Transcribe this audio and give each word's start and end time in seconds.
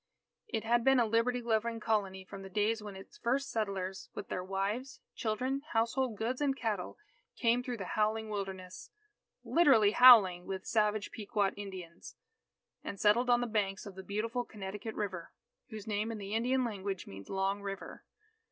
It 0.47 0.63
had 0.63 0.83
been 0.83 0.99
a 0.99 1.05
liberty 1.05 1.43
loving 1.43 1.79
Colony 1.79 2.23
from 2.25 2.41
the 2.41 2.49
days 2.49 2.81
when 2.81 2.95
its 2.95 3.19
first 3.19 3.51
settlers, 3.51 4.09
with 4.15 4.29
their 4.29 4.43
wives, 4.43 4.99
children, 5.13 5.61
household 5.73 6.17
goods, 6.17 6.41
and 6.41 6.57
cattle, 6.57 6.97
came 7.35 7.61
through 7.61 7.77
the 7.77 7.85
howling 7.93 8.27
Wilderness 8.31 8.89
literally 9.43 9.91
howling 9.91 10.47
with 10.47 10.65
savage 10.65 11.11
Pequot 11.11 11.51
Indians 11.51 12.15
and 12.83 12.99
settled 12.99 13.29
on 13.29 13.41
the 13.41 13.45
banks 13.45 13.85
of 13.85 13.93
the 13.93 14.01
beautiful 14.01 14.43
Connecticut 14.43 14.95
River, 14.95 15.33
whose 15.69 15.85
name 15.85 16.11
in 16.11 16.17
the 16.17 16.33
Indian 16.33 16.63
language 16.65 17.05
means 17.05 17.29
Long 17.29 17.61
River. 17.61 18.03